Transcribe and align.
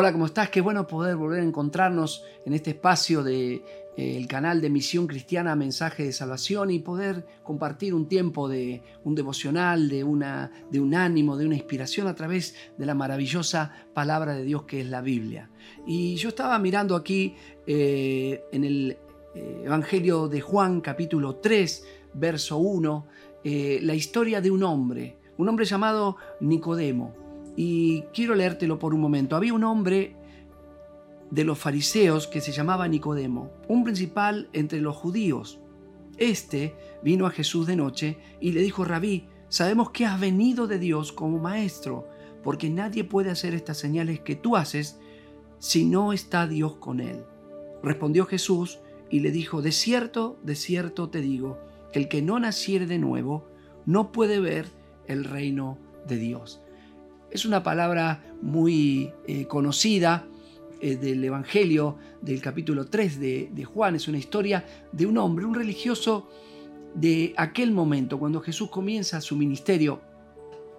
Hola, 0.00 0.12
¿cómo 0.12 0.26
estás? 0.26 0.48
Qué 0.48 0.60
bueno 0.60 0.86
poder 0.86 1.16
volver 1.16 1.40
a 1.40 1.44
encontrarnos 1.44 2.24
en 2.46 2.52
este 2.52 2.70
espacio 2.70 3.24
del 3.24 3.64
de, 3.96 4.20
eh, 4.20 4.26
canal 4.28 4.60
de 4.60 4.70
Misión 4.70 5.08
Cristiana 5.08 5.56
Mensaje 5.56 6.04
de 6.04 6.12
Salvación 6.12 6.70
y 6.70 6.78
poder 6.78 7.26
compartir 7.42 7.94
un 7.94 8.06
tiempo 8.06 8.48
de 8.48 8.80
un 9.02 9.16
devocional, 9.16 9.88
de, 9.88 10.04
una, 10.04 10.52
de 10.70 10.78
un 10.78 10.94
ánimo, 10.94 11.36
de 11.36 11.46
una 11.46 11.56
inspiración 11.56 12.06
a 12.06 12.14
través 12.14 12.54
de 12.76 12.86
la 12.86 12.94
maravillosa 12.94 13.74
palabra 13.92 14.34
de 14.34 14.44
Dios 14.44 14.62
que 14.66 14.82
es 14.82 14.86
la 14.86 15.00
Biblia. 15.00 15.50
Y 15.84 16.14
yo 16.14 16.28
estaba 16.28 16.56
mirando 16.60 16.94
aquí 16.94 17.34
eh, 17.66 18.44
en 18.52 18.62
el 18.62 18.98
eh, 19.34 19.62
Evangelio 19.64 20.28
de 20.28 20.40
Juan 20.40 20.80
capítulo 20.80 21.38
3, 21.38 21.84
verso 22.14 22.58
1, 22.58 23.06
la 23.42 23.94
historia 23.96 24.40
de 24.40 24.52
un 24.52 24.62
hombre, 24.62 25.16
un 25.38 25.48
hombre 25.48 25.64
llamado 25.64 26.18
Nicodemo 26.38 27.27
y 27.60 28.02
quiero 28.14 28.36
leértelo 28.36 28.78
por 28.78 28.94
un 28.94 29.00
momento. 29.00 29.34
Había 29.34 29.52
un 29.52 29.64
hombre 29.64 30.14
de 31.32 31.42
los 31.42 31.58
fariseos 31.58 32.28
que 32.28 32.40
se 32.40 32.52
llamaba 32.52 32.86
Nicodemo, 32.86 33.50
un 33.66 33.82
principal 33.82 34.48
entre 34.52 34.80
los 34.80 34.94
judíos. 34.94 35.58
Este 36.18 36.76
vino 37.02 37.26
a 37.26 37.30
Jesús 37.30 37.66
de 37.66 37.74
noche 37.74 38.16
y 38.40 38.52
le 38.52 38.60
dijo, 38.60 38.84
Rabí, 38.84 39.26
sabemos 39.48 39.90
que 39.90 40.06
has 40.06 40.20
venido 40.20 40.68
de 40.68 40.78
Dios 40.78 41.10
como 41.10 41.40
maestro, 41.40 42.06
porque 42.44 42.70
nadie 42.70 43.02
puede 43.02 43.30
hacer 43.30 43.54
estas 43.54 43.76
señales 43.76 44.20
que 44.20 44.36
tú 44.36 44.54
haces 44.54 45.00
si 45.58 45.84
no 45.84 46.12
está 46.12 46.46
Dios 46.46 46.76
con 46.76 47.00
él. 47.00 47.24
Respondió 47.82 48.24
Jesús 48.24 48.78
y 49.10 49.18
le 49.18 49.32
dijo, 49.32 49.62
de 49.62 49.72
cierto, 49.72 50.38
de 50.44 50.54
cierto 50.54 51.10
te 51.10 51.20
digo, 51.20 51.58
que 51.92 51.98
el 51.98 52.08
que 52.08 52.22
no 52.22 52.38
naciere 52.38 52.86
de 52.86 53.00
nuevo 53.00 53.48
no 53.84 54.12
puede 54.12 54.38
ver 54.38 54.66
el 55.08 55.24
reino 55.24 55.76
de 56.06 56.18
Dios. 56.18 56.62
Es 57.30 57.44
una 57.44 57.62
palabra 57.62 58.24
muy 58.40 59.12
eh, 59.26 59.46
conocida 59.46 60.26
eh, 60.80 60.96
del 60.96 61.22
Evangelio 61.22 61.96
del 62.22 62.40
capítulo 62.40 62.86
3 62.86 63.20
de, 63.20 63.50
de 63.52 63.64
Juan. 63.64 63.96
Es 63.96 64.08
una 64.08 64.18
historia 64.18 64.64
de 64.92 65.06
un 65.06 65.18
hombre, 65.18 65.44
un 65.44 65.54
religioso 65.54 66.28
de 66.94 67.34
aquel 67.36 67.72
momento, 67.72 68.18
cuando 68.18 68.40
Jesús 68.40 68.70
comienza 68.70 69.20
su 69.20 69.36
ministerio. 69.36 70.00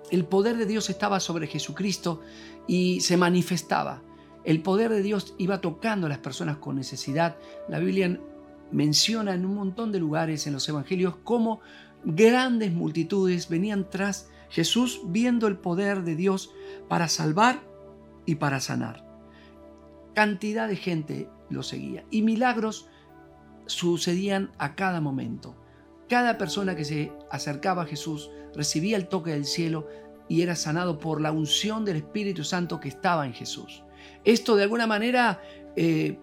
El 0.09 0.25
poder 0.25 0.57
de 0.57 0.65
Dios 0.65 0.89
estaba 0.89 1.19
sobre 1.19 1.45
Jesucristo 1.45 2.21
y 2.67 2.99
se 3.01 3.15
manifestaba. 3.15 4.01
El 4.43 4.61
poder 4.61 4.89
de 4.89 5.03
Dios 5.03 5.35
iba 5.37 5.61
tocando 5.61 6.07
a 6.07 6.09
las 6.09 6.19
personas 6.19 6.57
con 6.57 6.75
necesidad. 6.75 7.37
La 7.67 7.77
Biblia 7.77 8.19
menciona 8.71 9.35
en 9.35 9.45
un 9.45 9.53
montón 9.53 9.91
de 9.91 9.99
lugares 9.99 10.47
en 10.47 10.53
los 10.53 10.67
evangelios 10.67 11.15
cómo 11.23 11.59
grandes 12.03 12.71
multitudes 12.71 13.49
venían 13.49 13.87
tras 13.89 14.29
Jesús 14.49 15.01
viendo 15.05 15.47
el 15.47 15.57
poder 15.57 16.03
de 16.03 16.15
Dios 16.15 16.51
para 16.87 17.07
salvar 17.07 17.61
y 18.25 18.35
para 18.35 18.59
sanar. 18.59 19.05
Cantidad 20.13 20.67
de 20.67 20.75
gente 20.75 21.29
lo 21.49 21.63
seguía 21.63 22.03
y 22.09 22.21
milagros 22.21 22.87
sucedían 23.67 24.51
a 24.57 24.75
cada 24.75 25.01
momento. 25.01 25.55
Cada 26.07 26.37
persona 26.37 26.75
que 26.75 26.85
se 26.85 27.11
acercaba 27.29 27.83
a 27.83 27.85
Jesús 27.85 28.31
recibía 28.55 28.97
el 28.97 29.07
toque 29.07 29.31
del 29.31 29.45
cielo 29.45 29.87
y 30.27 30.41
era 30.41 30.55
sanado 30.55 30.99
por 30.99 31.21
la 31.21 31.31
unción 31.31 31.85
del 31.85 31.97
Espíritu 31.97 32.43
Santo 32.43 32.79
que 32.79 32.89
estaba 32.89 33.25
en 33.25 33.33
Jesús. 33.33 33.83
Esto 34.23 34.55
de 34.55 34.63
alguna 34.63 34.87
manera 34.87 35.41
eh, 35.75 36.17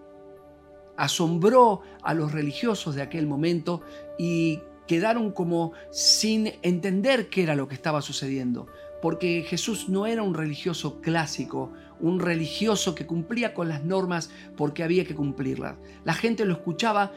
asombró 0.97 1.81
a 2.01 2.13
los 2.13 2.31
religiosos 2.31 2.95
de 2.95 3.01
aquel 3.01 3.27
momento 3.27 3.81
y 4.17 4.59
quedaron 4.87 5.31
como 5.31 5.73
sin 5.91 6.53
entender 6.61 7.29
qué 7.29 7.43
era 7.43 7.55
lo 7.55 7.67
que 7.67 7.75
estaba 7.75 8.01
sucediendo, 8.01 8.67
porque 9.01 9.43
Jesús 9.47 9.89
no 9.89 10.07
era 10.07 10.23
un 10.23 10.33
religioso 10.33 11.01
clásico, 11.01 11.71
un 11.99 12.19
religioso 12.19 12.95
que 12.95 13.05
cumplía 13.05 13.53
con 13.53 13.69
las 13.69 13.83
normas 13.83 14.29
porque 14.55 14.83
había 14.83 15.05
que 15.05 15.15
cumplirlas. 15.15 15.75
La 16.03 16.13
gente 16.13 16.45
lo 16.45 16.53
escuchaba 16.53 17.11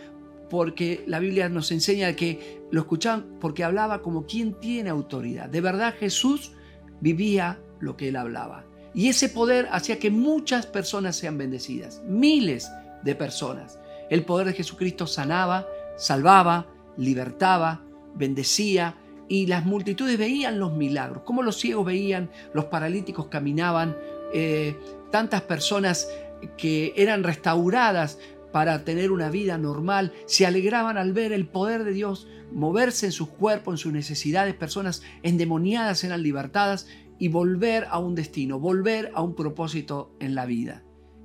porque 0.49 1.05
la 1.07 1.21
Biblia 1.21 1.49
nos 1.49 1.71
enseña 1.71 2.15
que 2.17 2.63
lo 2.71 2.81
escuchaban 2.81 3.39
porque 3.41 3.65
hablaba 3.65 4.03
como 4.03 4.27
quien 4.27 4.55
tiene 4.55 4.91
autoridad. 4.91 5.49
De 5.49 5.61
verdad 5.61 5.95
Jesús 5.99 6.53
vivía 7.01 7.61
lo 7.79 7.97
que 7.97 8.09
él 8.09 8.17
hablaba. 8.17 8.65
Y 8.93 9.09
ese 9.09 9.29
poder 9.29 9.69
hacía 9.71 9.99
que 9.99 10.11
muchas 10.11 10.67
personas 10.67 11.17
sean 11.17 11.39
bendecidas, 11.39 12.03
miles 12.05 12.71
de 13.05 13.15
personas. 13.15 13.79
El 14.11 14.25
poder 14.25 14.49
de 14.49 14.55
Jesucristo 14.55 15.07
sanaba, 15.07 15.67
salvaba, 15.97 16.67
libertaba, 16.97 17.85
bendecía 18.15 18.97
y 19.29 19.47
las 19.47 19.65
multitudes 19.65 20.19
veían 20.19 20.59
los 20.59 20.73
milagros, 20.73 21.23
como 21.25 21.43
los 21.43 21.59
ciegos 21.59 21.87
veían, 21.87 22.31
los 22.53 22.67
paralíticos 22.67 23.27
caminaban, 23.27 23.97
eh, 24.35 24.77
tantas 25.11 25.43
personas 25.43 26.09
que 26.57 26.93
eran 26.97 27.23
restauradas 27.23 28.19
para 28.53 28.85
tener 28.85 29.13
una 29.13 29.31
vida 29.31 29.59
normal, 29.59 30.13
se 30.27 30.47
alegraban 30.47 30.99
al 30.99 31.13
ver 31.13 31.33
el 31.33 31.47
poder 31.47 31.85
de 31.85 31.93
Dios 31.93 32.27
moverse 32.53 33.07
en 33.07 33.13
sus 33.13 33.29
cuerpos, 33.29 33.75
en 33.75 33.79
sus 33.79 33.93
necesidades, 33.93 34.55
personas 34.55 35.03
endemoniadas 35.23 36.03
eran 36.03 36.23
libertadas 36.23 36.89
y 37.19 37.29
volver 37.29 37.87
a 37.91 37.99
un 37.99 38.15
destino, 38.15 38.59
volver 38.59 39.13
a 39.15 39.23
un 39.23 39.35
propósito 39.35 40.17
en 40.21 40.35
la 40.35 40.47
vida. 40.47 40.83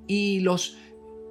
Y 0.08 0.42
los 0.42 0.78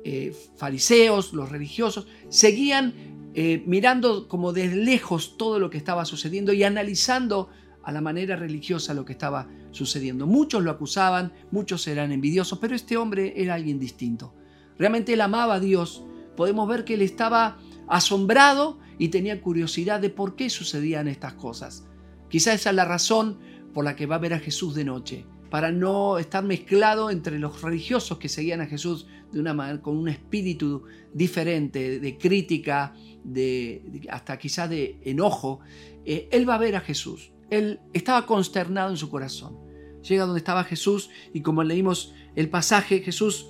eh, 0.04 0.34
fariseos, 0.56 1.32
los 1.32 1.50
religiosos, 1.50 2.08
seguían 2.28 3.13
eh, 3.34 3.62
mirando 3.66 4.28
como 4.28 4.52
de 4.52 4.68
lejos 4.68 5.36
todo 5.36 5.58
lo 5.58 5.70
que 5.70 5.78
estaba 5.78 6.04
sucediendo 6.04 6.52
y 6.52 6.62
analizando 6.62 7.48
a 7.82 7.92
la 7.92 8.00
manera 8.00 8.36
religiosa 8.36 8.94
lo 8.94 9.04
que 9.04 9.12
estaba 9.12 9.48
sucediendo. 9.72 10.26
Muchos 10.26 10.62
lo 10.62 10.70
acusaban, 10.70 11.32
muchos 11.50 11.86
eran 11.86 12.12
envidiosos, 12.12 12.58
pero 12.58 12.74
este 12.74 12.96
hombre 12.96 13.34
era 13.36 13.54
alguien 13.54 13.78
distinto. 13.78 14.34
Realmente 14.78 15.12
él 15.12 15.20
amaba 15.20 15.54
a 15.54 15.60
Dios. 15.60 16.04
Podemos 16.36 16.68
ver 16.68 16.84
que 16.84 16.94
él 16.94 17.02
estaba 17.02 17.58
asombrado 17.88 18.78
y 18.98 19.08
tenía 19.08 19.40
curiosidad 19.40 20.00
de 20.00 20.10
por 20.10 20.36
qué 20.36 20.48
sucedían 20.48 21.08
estas 21.08 21.34
cosas. 21.34 21.84
Quizá 22.28 22.52
esa 22.52 22.70
es 22.70 22.76
la 22.76 22.84
razón 22.84 23.38
por 23.72 23.84
la 23.84 23.96
que 23.96 24.06
va 24.06 24.16
a 24.16 24.20
ver 24.20 24.34
a 24.34 24.40
Jesús 24.40 24.74
de 24.74 24.84
noche, 24.84 25.26
para 25.50 25.70
no 25.70 26.18
estar 26.18 26.42
mezclado 26.42 27.10
entre 27.10 27.38
los 27.38 27.62
religiosos 27.62 28.18
que 28.18 28.28
seguían 28.28 28.60
a 28.60 28.66
Jesús 28.66 29.06
de 29.32 29.40
una 29.40 29.54
manera, 29.54 29.80
con 29.80 29.96
un 29.96 30.08
espíritu 30.08 30.84
diferente, 31.12 31.98
de 32.00 32.18
crítica, 32.18 32.94
de, 33.24 34.02
hasta 34.10 34.38
quizás 34.38 34.70
de 34.70 34.98
enojo, 35.02 35.60
eh, 36.04 36.28
él 36.30 36.48
va 36.48 36.54
a 36.54 36.58
ver 36.58 36.76
a 36.76 36.80
Jesús. 36.80 37.32
Él 37.50 37.80
estaba 37.92 38.26
consternado 38.26 38.90
en 38.90 38.96
su 38.96 39.10
corazón. 39.10 39.58
Llega 40.02 40.24
donde 40.24 40.38
estaba 40.38 40.64
Jesús 40.64 41.10
y 41.32 41.40
como 41.40 41.62
leímos 41.62 42.14
el 42.36 42.48
pasaje, 42.48 43.00
Jesús, 43.00 43.46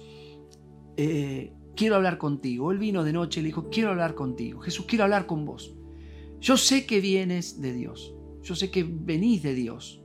eh, 0.97 1.53
quiero 1.75 1.97
hablar 1.97 2.19
contigo. 2.19 2.71
Él 2.71 2.78
vino 2.78 3.05
de 3.05 3.12
noche 3.12 3.41
y 3.41 3.43
le 3.43 3.49
dijo, 3.49 3.69
quiero 3.71 3.91
hablar 3.91 4.15
contigo. 4.15 4.61
Jesús, 4.61 4.87
quiero 4.87 5.05
hablar 5.05 5.26
con 5.26 5.44
vos. 5.44 5.75
Yo 6.41 6.56
sé 6.56 6.87
que 6.87 7.00
vienes 7.00 7.61
de 7.61 7.72
Dios. 7.72 8.15
Yo 8.43 8.55
sé 8.55 8.71
que 8.71 8.84
venís 8.84 9.43
de 9.43 9.55
Dios. 9.55 10.03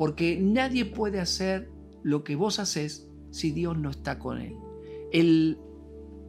Porque 0.00 0.38
nadie 0.40 0.86
puede 0.86 1.20
hacer 1.20 1.68
lo 2.02 2.24
que 2.24 2.34
vos 2.34 2.58
haces 2.58 3.06
si 3.30 3.50
Dios 3.50 3.76
no 3.76 3.90
está 3.90 4.18
con 4.18 4.40
él. 4.40 4.56
El 5.12 5.58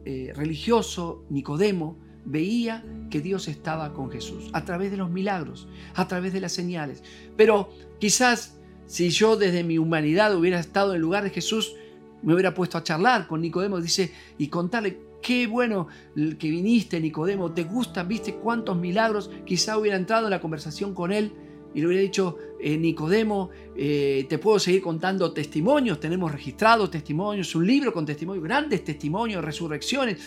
eh, 0.04 0.30
religioso 0.36 1.24
Nicodemo 1.30 1.98
veía 2.26 2.84
que 3.08 3.22
Dios 3.22 3.48
estaba 3.48 3.94
con 3.94 4.10
Jesús 4.10 4.50
a 4.52 4.66
través 4.66 4.90
de 4.90 4.98
los 4.98 5.08
milagros, 5.08 5.68
a 5.94 6.06
través 6.06 6.34
de 6.34 6.42
las 6.42 6.52
señales. 6.52 7.02
Pero 7.38 7.70
quizás 7.98 8.58
si 8.84 9.08
yo 9.08 9.38
desde 9.38 9.64
mi 9.64 9.78
humanidad 9.78 10.36
hubiera 10.36 10.60
estado 10.60 10.94
en 10.94 11.00
lugar 11.00 11.24
de 11.24 11.30
Jesús, 11.30 11.74
me 12.22 12.34
hubiera 12.34 12.52
puesto 12.52 12.76
a 12.76 12.84
charlar 12.84 13.26
con 13.26 13.40
Nicodemo, 13.40 13.80
dice, 13.80 14.12
y 14.36 14.48
contarle, 14.48 14.98
qué 15.22 15.46
bueno 15.46 15.88
que 16.14 16.50
viniste, 16.50 17.00
Nicodemo, 17.00 17.52
te 17.52 17.64
gustan, 17.64 18.06
viste 18.06 18.34
cuántos 18.34 18.76
milagros, 18.76 19.30
quizá 19.46 19.78
hubiera 19.78 19.96
entrado 19.96 20.26
en 20.26 20.30
la 20.32 20.42
conversación 20.42 20.92
con 20.92 21.10
él 21.10 21.32
y 21.74 21.80
le 21.80 21.86
hubiera 21.86 22.02
dicho, 22.02 22.36
eh, 22.64 22.78
Nicodemo, 22.78 23.50
eh, 23.76 24.24
te 24.28 24.38
puedo 24.38 24.60
seguir 24.60 24.80
contando 24.80 25.32
testimonios, 25.32 25.98
tenemos 25.98 26.30
registrados 26.30 26.92
testimonios, 26.92 27.54
un 27.56 27.66
libro 27.66 27.92
con 27.92 28.06
testimonios, 28.06 28.44
grandes 28.44 28.84
testimonios, 28.84 29.44
resurrecciones 29.44 30.18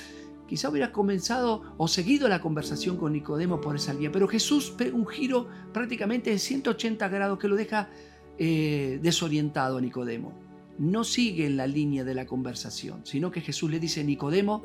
quizá 0.46 0.70
hubiera 0.70 0.92
comenzado 0.92 1.64
o 1.78 1.88
seguido 1.88 2.28
la 2.28 2.42
conversación 2.42 2.98
con 2.98 3.14
Nicodemo 3.14 3.62
por 3.62 3.78
esa 3.78 3.94
línea, 3.94 4.12
pero 4.12 4.28
Jesús 4.28 4.70
pega 4.78 4.96
un 4.96 5.08
giro 5.08 5.48
prácticamente 5.74 6.30
de 6.30 6.38
180 6.38 7.08
grados 7.08 7.40
que 7.40 7.48
lo 7.48 7.56
deja 7.56 7.90
eh, 8.38 9.00
desorientado 9.02 9.78
a 9.78 9.82
Nicodemo. 9.82 10.34
No 10.78 11.06
sigue 11.06 11.46
en 11.46 11.56
la 11.56 11.68
línea 11.68 12.04
de 12.04 12.14
la 12.14 12.26
conversación, 12.28 13.00
sino 13.06 13.32
que 13.32 13.40
Jesús 13.40 13.72
le 13.72 13.80
dice, 13.80 14.04
Nicodemo, 14.04 14.64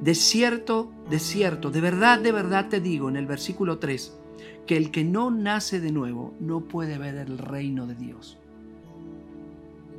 de 0.00 0.14
cierto, 0.14 0.90
de 1.08 1.18
cierto, 1.18 1.70
de 1.70 1.80
verdad, 1.80 2.18
de 2.20 2.32
verdad 2.32 2.68
te 2.68 2.80
digo 2.80 3.08
en 3.08 3.16
el 3.16 3.26
versículo 3.26 3.78
3, 3.78 4.16
que 4.66 4.76
el 4.76 4.90
que 4.90 5.04
no 5.04 5.30
nace 5.30 5.80
de 5.80 5.92
nuevo 5.92 6.34
no 6.40 6.60
puede 6.60 6.98
ver 6.98 7.16
el 7.16 7.38
reino 7.38 7.86
de 7.86 7.94
Dios. 7.94 8.38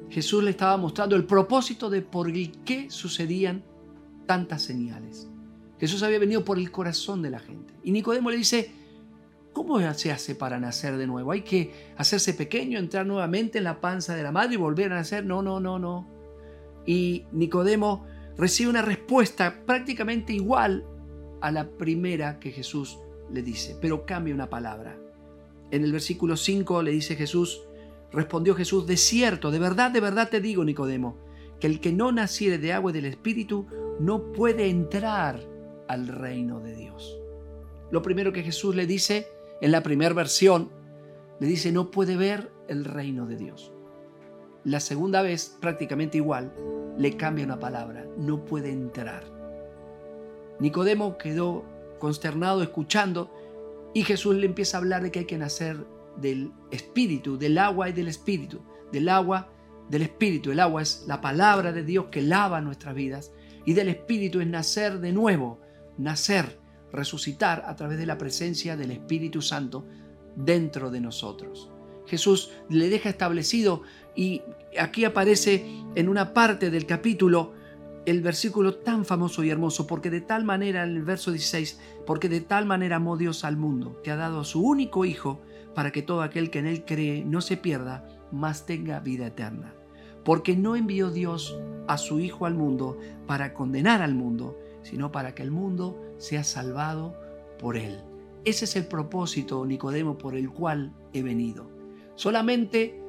Jesús 0.09 0.44
le 0.44 0.51
estaba 0.51 0.77
mostrando 0.77 1.15
el 1.15 1.25
propósito 1.25 1.89
de 1.89 2.01
por 2.01 2.30
el 2.30 2.51
qué 2.63 2.89
sucedían 2.89 3.63
tantas 4.25 4.62
señales. 4.62 5.27
Jesús 5.80 6.03
había 6.03 6.19
venido 6.19 6.45
por 6.45 6.57
el 6.57 6.71
corazón 6.71 7.21
de 7.21 7.31
la 7.31 7.39
gente. 7.39 7.74
Y 7.83 7.92
Nicodemo 7.92 8.30
le 8.30 8.38
dice, 8.38 8.71
¿Cómo 9.56 9.80
se 9.94 10.12
hace 10.12 10.36
para 10.36 10.59
nacer 10.59 10.97
de 10.97 11.07
nuevo? 11.07 11.31
¿Hay 11.31 11.44
que 11.44 11.71
hacerse 11.95 12.33
pequeño, 12.33 12.77
entrar 12.77 13.06
nuevamente 13.06 13.57
en 13.59 13.63
la 13.63 13.80
panza 13.80 14.13
de 14.13 14.21
la 14.21 14.33
madre 14.33 14.56
y 14.56 14.57
volver 14.57 14.92
a 14.92 14.95
nacer? 14.95 15.25
No, 15.25 15.42
no, 15.42 15.62
no, 15.62 15.80
no. 15.80 16.06
Y 16.86 17.24
Nicodemo 17.31 18.06
recibe 18.38 18.70
una 18.70 18.82
respuesta 18.82 19.64
prácticamente 19.66 20.34
igual 20.34 20.86
a 21.42 21.52
la 21.52 21.70
primera 21.70 22.40
que 22.40 22.52
Jesús 22.52 22.98
le 23.32 23.42
dice, 23.42 23.78
pero 23.82 24.06
cambia 24.06 24.34
una 24.34 24.50
palabra. 24.50 24.98
En 25.72 25.84
el 25.84 25.92
versículo 25.92 26.38
5 26.38 26.84
le 26.84 26.92
dice 26.92 27.16
Jesús, 27.16 27.64
respondió 28.12 28.56
Jesús, 28.56 28.88
de 28.88 28.98
cierto, 28.98 29.52
de 29.52 29.60
verdad, 29.60 29.92
de 29.92 30.00
verdad 30.00 30.30
te 30.30 30.42
digo, 30.42 30.64
Nicodemo, 30.64 31.18
que 31.60 31.68
el 31.68 31.80
que 31.80 31.92
no 31.92 32.12
naciere 32.12 32.58
de 32.58 32.74
agua 32.74 32.92
y 32.92 32.94
del 32.94 33.06
Espíritu 33.06 33.68
no 34.00 34.32
puede 34.32 34.70
entrar 34.70 35.40
al 35.88 36.08
reino 36.08 36.60
de 36.60 36.76
Dios. 36.76 37.20
Lo 37.92 38.02
primero 38.02 38.34
que 38.34 38.44
Jesús 38.44 38.76
le 38.76 38.86
dice 38.86 39.28
en 39.62 39.72
la 39.72 39.84
primera 39.84 40.14
versión, 40.14 40.70
le 41.40 41.48
dice, 41.48 41.72
no 41.72 41.92
puede 41.92 42.16
ver 42.18 42.52
el 42.68 42.86
reino 42.86 43.26
de 43.26 43.38
Dios. 43.38 43.72
La 44.66 44.80
segunda 44.80 45.22
vez, 45.22 45.56
prácticamente 45.62 46.18
igual, 46.18 46.52
le 46.98 47.16
cambia 47.16 47.46
una 47.46 47.60
palabra, 47.60 48.08
no 48.18 48.44
puede 48.46 48.72
entrar. 48.72 49.24
Nicodemo 50.60 51.20
quedó 51.20 51.64
consternado 52.00 52.64
escuchando 52.64 53.32
y 53.94 54.04
Jesús 54.04 54.36
le 54.36 54.48
empieza 54.48 54.78
a 54.78 54.80
hablar 54.80 55.04
de 55.04 55.12
que 55.12 55.20
hay 55.20 55.26
que 55.26 55.38
nacer 55.38 55.86
del 56.18 56.52
espíritu, 56.72 57.38
del 57.38 57.60
agua 57.60 57.90
y 57.90 57.94
del 57.94 58.08
espíritu, 58.08 58.62
del 58.92 59.08
agua, 59.08 59.50
del 59.90 60.02
espíritu. 60.02 60.52
El 60.52 60.60
agua 60.60 60.82
es 60.82 61.06
la 61.08 61.22
palabra 61.22 61.72
de 61.72 61.84
Dios 61.84 62.06
que 62.12 62.24
lava 62.24 62.60
nuestras 62.60 62.96
vidas 62.96 63.32
y 63.66 63.74
del 63.74 63.90
espíritu 63.90 64.42
es 64.42 64.48
nacer 64.48 65.00
de 65.00 65.12
nuevo, 65.12 65.60
nacer 66.00 66.60
resucitar 66.92 67.64
a 67.68 67.76
través 67.76 68.00
de 68.00 68.08
la 68.08 68.18
presencia 68.18 68.76
del 68.76 68.92
Espíritu 68.92 69.42
Santo 69.42 69.86
dentro 70.36 70.90
de 70.90 71.02
nosotros. 71.02 71.70
Jesús 72.07 72.52
le 72.69 72.90
deja 72.90 73.10
establecido 73.10 73.84
y 74.16 74.42
aquí 74.80 75.06
aparece 75.06 75.66
en 75.96 76.10
una 76.10 76.34
parte 76.34 76.69
del 76.69 76.86
capítulo 76.86 77.54
el 78.06 78.22
versículo 78.22 78.75
tan 78.75 79.04
famoso 79.04 79.44
y 79.44 79.50
hermoso, 79.50 79.88
porque 79.88 80.12
de 80.12 80.22
tal 80.22 80.44
manera, 80.44 80.84
en 80.84 80.96
el 80.96 81.04
verso 81.04 81.31
16, 81.31 81.80
porque 82.06 82.30
de 82.30 82.42
tal 82.42 82.66
manera 82.66 82.98
amó 82.98 83.18
Dios 83.18 83.44
al 83.44 83.57
mundo, 83.57 84.00
que 84.04 84.12
ha 84.12 84.16
dado 84.16 84.42
a 84.42 84.46
su 84.46 84.62
único 84.62 85.06
Hijo, 85.06 85.42
para 85.74 85.92
que 85.92 86.04
todo 86.04 86.22
aquel 86.22 86.52
que 86.52 86.60
en 86.60 86.68
él 86.68 86.86
cree 86.86 87.25
no 87.25 87.42
se 87.42 87.57
pierda, 87.57 88.07
mas 88.31 88.66
tenga 88.66 89.00
vida 89.00 89.28
eterna. 89.28 89.74
Porque 90.24 90.56
no 90.56 90.75
envió 90.75 91.10
Dios 91.12 91.57
a 91.88 91.98
su 91.98 92.19
Hijo 92.19 92.46
al 92.46 92.54
mundo 92.54 92.98
para 93.28 93.54
condenar 93.54 94.02
al 94.02 94.16
mundo, 94.16 94.57
sino 94.84 95.12
para 95.12 95.34
que 95.34 95.44
el 95.44 95.52
mundo 95.52 96.00
sea 96.18 96.44
salvado 96.44 97.16
por 97.60 97.75
Él. 97.75 98.00
Ese 98.46 98.66
es 98.66 98.75
el 98.75 98.86
propósito, 98.86 99.66
Nicodemo, 99.66 100.18
por 100.18 100.36
el 100.36 100.52
cual 100.52 100.94
he 101.13 101.24
venido. 101.24 101.75
Solamente 102.16 103.00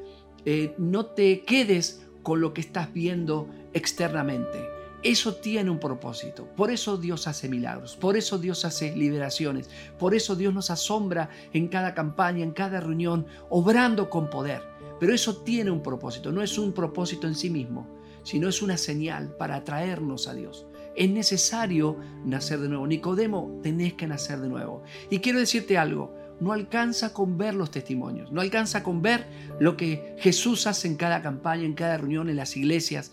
eh, 0.45 0.75
no 0.79 1.07
te 1.07 1.43
quedes 1.43 2.07
con 2.23 2.41
lo 2.41 2.53
que 2.53 2.61
estás 2.61 2.93
viendo 2.93 3.49
externamente. 3.73 4.77
Eso 5.03 5.37
tiene 5.37 5.71
un 5.71 5.79
propósito. 5.79 6.49
Por 6.57 6.71
eso 6.71 6.97
Dios 6.97 7.29
hace 7.29 7.49
milagros, 7.49 7.97
por 7.97 8.17
eso 8.17 8.39
Dios 8.39 8.65
hace 8.65 8.97
liberaciones, 8.97 9.71
por 9.99 10.15
eso 10.15 10.35
Dios 10.35 10.53
nos 10.53 10.71
asombra 10.71 11.31
en 11.53 11.69
cada 11.69 11.95
campaña, 11.95 12.43
en 12.43 12.51
cada 12.51 12.81
reunión, 12.81 13.27
obrando 13.49 14.11
con 14.11 14.29
poder. 14.31 14.63
Pero 14.99 15.15
eso 15.15 15.37
tiene 15.37 15.71
un 15.71 15.83
propósito, 15.83 16.33
no 16.33 16.43
es 16.43 16.59
un 16.59 16.73
propósito 16.73 17.29
en 17.29 17.35
sí 17.35 17.51
mismo, 17.51 17.87
sino 18.25 18.49
es 18.49 18.63
una 18.63 18.77
señal 18.77 19.37
para 19.37 19.57
atraernos 19.57 20.27
a 20.27 20.35
Dios. 20.35 20.67
Es 20.97 21.11
necesario 21.11 21.99
nacer 22.25 22.59
de 22.59 22.69
nuevo. 22.69 22.87
Nicodemo, 22.87 23.61
tenés 23.63 23.95
que 23.95 24.07
nacer 24.07 24.41
de 24.41 24.49
nuevo. 24.49 24.83
Y 25.11 25.19
quiero 25.19 25.39
decirte 25.39 25.77
algo, 25.79 26.13
no 26.41 26.53
alcanza 26.53 27.13
con 27.13 27.39
ver 27.39 27.55
los 27.55 27.71
testimonios, 27.71 28.31
no 28.33 28.41
alcanza 28.41 28.83
con 28.83 29.03
ver 29.03 29.27
lo 29.59 29.77
que 29.77 30.17
Jesús 30.19 30.67
hace 30.67 30.89
en 30.89 30.97
cada 30.97 31.23
campaña, 31.23 31.65
en 31.65 31.75
cada 31.75 31.97
reunión, 31.97 32.29
en 32.29 32.37
las 32.37 32.57
iglesias. 32.57 33.13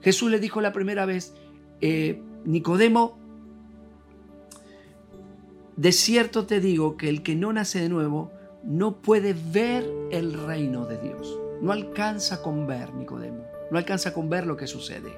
Jesús 0.00 0.30
le 0.30 0.40
dijo 0.40 0.60
la 0.60 0.72
primera 0.72 1.06
vez, 1.06 1.34
eh, 1.80 2.22
Nicodemo, 2.44 3.18
de 5.76 5.92
cierto 5.92 6.46
te 6.46 6.60
digo 6.60 6.96
que 6.96 7.08
el 7.08 7.22
que 7.22 7.36
no 7.36 7.52
nace 7.52 7.80
de 7.80 7.88
nuevo 7.88 8.32
no 8.64 8.96
puede 8.96 9.34
ver 9.34 9.88
el 10.10 10.32
reino 10.32 10.86
de 10.86 10.98
Dios. 10.98 11.38
No 11.60 11.72
alcanza 11.72 12.42
con 12.42 12.66
ver, 12.66 12.94
Nicodemo, 12.94 13.44
no 13.70 13.78
alcanza 13.78 14.12
con 14.12 14.28
ver 14.28 14.46
lo 14.46 14.56
que 14.56 14.66
sucede. 14.66 15.12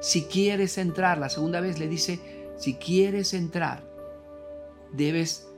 Si 0.00 0.24
quieres 0.24 0.78
entrar, 0.78 1.18
la 1.18 1.28
segunda 1.28 1.60
vez 1.60 1.78
le 1.78 1.86
dice, 1.86 2.18
si 2.56 2.74
quieres 2.74 3.34
entrar, 3.34 3.82
debes 4.92 5.49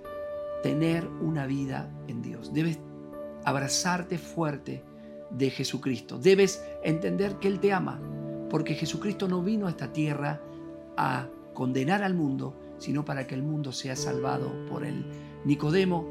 tener 0.63 1.07
una 1.21 1.47
vida 1.47 1.91
en 2.09 2.23
Dios. 2.23 2.53
Debes 2.53 2.79
abrazarte 3.45 4.19
fuerte 4.19 4.85
de 5.31 5.51
Jesucristo. 5.51 6.19
Debes 6.19 6.65
entender 6.83 7.37
que 7.37 7.49
Él 7.49 7.61
te 7.61 7.73
ama, 7.73 8.01
porque 8.51 8.75
Jesucristo 8.75 9.29
no 9.29 9.43
vino 9.43 9.67
a 9.67 9.71
esta 9.71 9.93
tierra 9.93 10.41
a 10.97 11.29
condenar 11.55 12.03
al 12.03 12.15
mundo, 12.15 12.55
sino 12.79 13.05
para 13.05 13.27
que 13.27 13.35
el 13.35 13.43
mundo 13.43 13.73
sea 13.73 13.97
salvado 13.97 14.51
por 14.67 14.85
Él. 14.85 15.05
Nicodemo, 15.45 16.07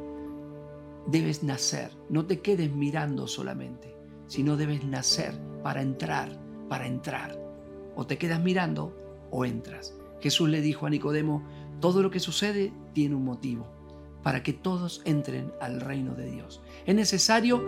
debes 1.07 1.43
nacer. 1.43 1.91
No 2.09 2.25
te 2.25 2.39
quedes 2.39 2.71
mirando 2.71 3.27
solamente, 3.27 3.95
sino 4.27 4.57
debes 4.57 4.83
nacer 4.83 5.33
para 5.63 5.81
entrar, 5.81 6.29
para 6.69 6.87
entrar. 6.87 7.37
O 7.95 8.05
te 8.05 8.17
quedas 8.17 8.41
mirando 8.41 8.95
o 9.29 9.45
entras. 9.45 9.95
Jesús 10.19 10.49
le 10.49 10.61
dijo 10.61 10.85
a 10.85 10.89
Nicodemo, 10.89 11.43
todo 11.79 12.01
lo 12.01 12.11
que 12.11 12.19
sucede 12.19 12.73
tiene 12.93 13.15
un 13.15 13.25
motivo, 13.25 13.67
para 14.23 14.43
que 14.43 14.53
todos 14.53 15.01
entren 15.05 15.51
al 15.59 15.81
reino 15.81 16.15
de 16.15 16.29
Dios. 16.29 16.61
Es 16.85 16.95
necesario 16.95 17.63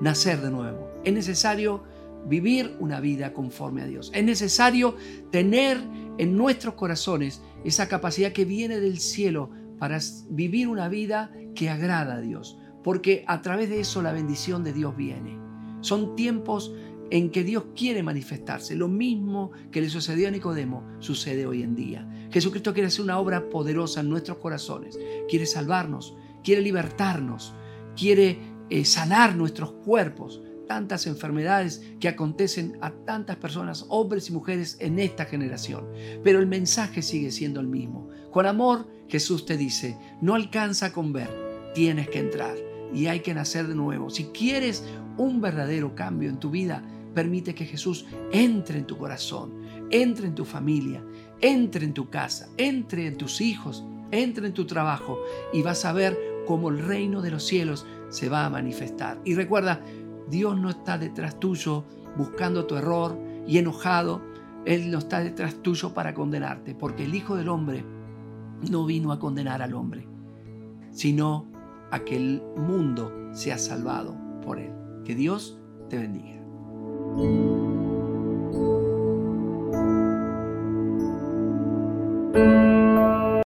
nacer 0.00 0.40
de 0.40 0.50
nuevo, 0.50 0.90
es 1.04 1.12
necesario 1.12 1.82
vivir 2.26 2.76
una 2.80 3.00
vida 3.00 3.32
conforme 3.32 3.82
a 3.82 3.86
Dios, 3.86 4.10
es 4.14 4.24
necesario 4.24 4.96
tener 5.30 5.78
en 6.18 6.36
nuestros 6.36 6.74
corazones 6.74 7.42
esa 7.64 7.88
capacidad 7.88 8.32
que 8.32 8.44
viene 8.44 8.80
del 8.80 8.98
cielo 8.98 9.50
para 9.78 9.98
vivir 10.30 10.68
una 10.68 10.88
vida 10.88 11.30
que 11.54 11.70
agrada 11.70 12.14
a 12.14 12.20
Dios, 12.20 12.58
porque 12.82 13.24
a 13.26 13.42
través 13.42 13.68
de 13.68 13.80
eso 13.80 14.02
la 14.02 14.12
bendición 14.12 14.64
de 14.64 14.72
Dios 14.72 14.96
viene. 14.96 15.38
Son 15.80 16.16
tiempos 16.16 16.72
en 17.10 17.30
que 17.30 17.44
Dios 17.44 17.64
quiere 17.74 18.02
manifestarse. 18.02 18.74
Lo 18.74 18.88
mismo 18.88 19.50
que 19.70 19.80
le 19.80 19.88
sucedió 19.88 20.28
a 20.28 20.30
Nicodemo 20.30 20.84
sucede 20.98 21.46
hoy 21.46 21.62
en 21.62 21.74
día. 21.74 22.08
Jesucristo 22.30 22.72
quiere 22.72 22.88
hacer 22.88 23.02
una 23.02 23.18
obra 23.18 23.48
poderosa 23.48 24.00
en 24.00 24.08
nuestros 24.08 24.38
corazones. 24.38 24.98
Quiere 25.28 25.46
salvarnos, 25.46 26.16
quiere 26.44 26.62
libertarnos, 26.62 27.54
quiere 27.96 28.38
eh, 28.70 28.84
sanar 28.84 29.36
nuestros 29.36 29.72
cuerpos. 29.72 30.42
Tantas 30.66 31.06
enfermedades 31.06 31.82
que 31.98 32.08
acontecen 32.08 32.76
a 32.82 32.90
tantas 32.90 33.36
personas, 33.36 33.86
hombres 33.88 34.28
y 34.28 34.34
mujeres 34.34 34.76
en 34.80 34.98
esta 34.98 35.24
generación. 35.24 35.86
Pero 36.22 36.40
el 36.40 36.46
mensaje 36.46 37.00
sigue 37.00 37.30
siendo 37.30 37.60
el 37.60 37.68
mismo. 37.68 38.10
Con 38.30 38.44
amor, 38.44 38.86
Jesús 39.08 39.46
te 39.46 39.56
dice, 39.56 39.96
no 40.20 40.34
alcanza 40.34 40.92
con 40.92 41.14
ver, 41.14 41.30
tienes 41.74 42.10
que 42.10 42.18
entrar 42.18 42.54
y 42.92 43.06
hay 43.06 43.20
que 43.20 43.32
nacer 43.32 43.66
de 43.66 43.74
nuevo. 43.74 44.10
Si 44.10 44.24
quieres 44.24 44.84
un 45.16 45.40
verdadero 45.40 45.94
cambio 45.94 46.28
en 46.28 46.38
tu 46.38 46.50
vida, 46.50 46.82
Permite 47.18 47.52
que 47.52 47.64
Jesús 47.64 48.06
entre 48.30 48.78
en 48.78 48.86
tu 48.86 48.96
corazón, 48.96 49.50
entre 49.90 50.28
en 50.28 50.36
tu 50.36 50.44
familia, 50.44 51.02
entre 51.40 51.84
en 51.84 51.92
tu 51.92 52.08
casa, 52.08 52.48
entre 52.56 53.08
en 53.08 53.16
tus 53.16 53.40
hijos, 53.40 53.84
entre 54.12 54.46
en 54.46 54.54
tu 54.54 54.66
trabajo 54.66 55.18
y 55.52 55.62
vas 55.62 55.84
a 55.84 55.92
ver 55.92 56.16
cómo 56.46 56.68
el 56.68 56.78
reino 56.78 57.20
de 57.20 57.32
los 57.32 57.42
cielos 57.42 57.84
se 58.08 58.28
va 58.28 58.44
a 58.44 58.50
manifestar. 58.50 59.20
Y 59.24 59.34
recuerda, 59.34 59.80
Dios 60.30 60.56
no 60.60 60.70
está 60.70 60.96
detrás 60.96 61.40
tuyo 61.40 61.82
buscando 62.16 62.66
tu 62.66 62.76
error 62.76 63.18
y 63.48 63.58
enojado. 63.58 64.22
Él 64.64 64.88
no 64.92 64.98
está 64.98 65.18
detrás 65.18 65.60
tuyo 65.60 65.94
para 65.94 66.14
condenarte, 66.14 66.76
porque 66.76 67.02
el 67.02 67.16
Hijo 67.16 67.34
del 67.34 67.48
Hombre 67.48 67.84
no 68.70 68.86
vino 68.86 69.10
a 69.10 69.18
condenar 69.18 69.60
al 69.60 69.74
hombre, 69.74 70.06
sino 70.92 71.50
a 71.90 71.98
que 71.98 72.14
el 72.14 72.44
mundo 72.56 73.12
sea 73.32 73.58
salvado 73.58 74.16
por 74.40 74.60
él. 74.60 74.70
Que 75.04 75.16
Dios 75.16 75.58
te 75.90 75.98
bendiga. 75.98 76.37
Música 77.18 77.67